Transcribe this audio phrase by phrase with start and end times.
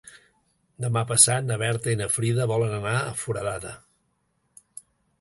[0.85, 3.79] Demà passat na Berta i na Frida volen anar a Foradada.